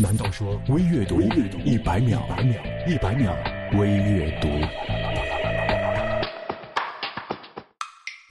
[0.00, 2.22] 难道说微阅读一百秒？
[2.86, 3.36] 一百秒
[3.76, 4.48] 微阅读。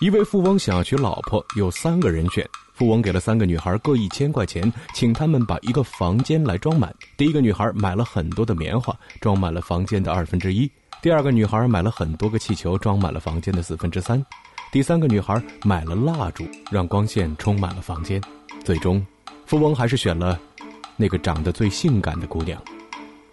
[0.00, 2.48] 一位富翁想要娶老婆，有三个人选。
[2.74, 6.94] 富翁给了三个女孩各一千块钱，请他们把一个房间来装满。
[7.16, 10.70] 第一个女孩买了很多的棉花，装满了房间的二分之一；
[11.02, 14.16] 第二个女孩买了很多个气球，装满了房间的四分之三；
[14.70, 18.22] 第三个女孩买了蜡烛，让光线充满了房间。
[18.64, 19.04] 最终，
[19.44, 20.38] 富翁还是选了
[20.98, 22.60] 那个长得最性感的姑娘。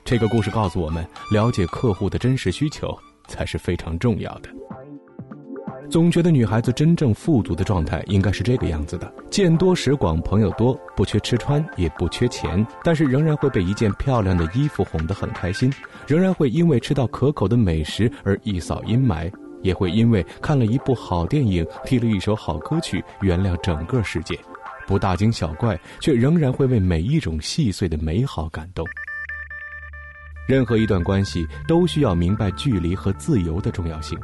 [0.04, 2.96] 这个故事告诉我们，了解客户的真实需求
[3.28, 4.50] 才是非常重要的。
[5.90, 15.72] 总觉得女孩子真正富足的状态应该是这个样子的：见多识广，朋友多，不缺吃穿，也不缺钱，但是仍然会被一件漂亮的衣服哄得很开心，
[16.08, 24.40] 仍然会因为吃到可口的美食而一扫阴霾，也会因为看了一部好电影、听了一首好歌曲原谅整个世界，
[24.86, 28.86] 不大惊小怪，却仍然会为每一种细碎的美好感动。
[30.48, 34.18] 任何一段关系都需要明白距离和自由的重要性。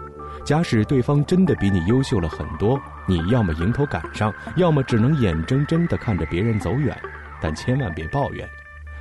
[0.45, 6.95] 假使对方真的比你优秀了很多，你要么迎头赶上，要么只能眼睁睁地看着别人走远。
[7.41, 8.47] 但千万别抱怨，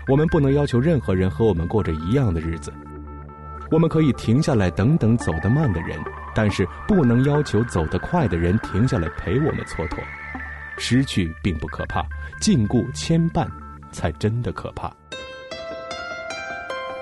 [0.08, 2.72] 我们不能要求任何人和我们过着一样的日子。
[3.70, 5.98] 我们可以停下来等等走得慢的人，
[6.34, 9.98] 但是不能要求走得快的人停下来陪我们蹉跎。
[10.80, 12.04] 失去并不可怕，
[12.40, 13.46] 禁锢牵绊
[13.92, 14.90] 才真的可怕。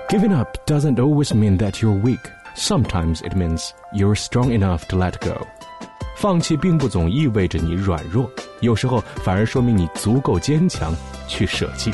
[0.09, 2.19] Giving up doesn't always mean that you're weak.
[2.55, 5.47] Sometimes it means you're strong enough to let go。
[6.17, 10.93] 放弃并不总意味着你软弱，有时候反而说明你足够坚强
[11.27, 11.93] 去舍弃。